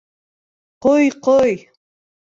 Ҡой, 0.87 1.13
ҡой! 1.29 1.57